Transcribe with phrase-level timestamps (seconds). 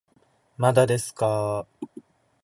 [0.57, 2.01] まだですかー